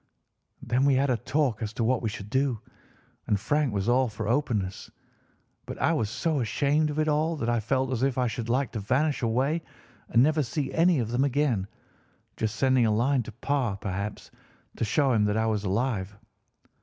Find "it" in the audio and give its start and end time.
6.97-7.07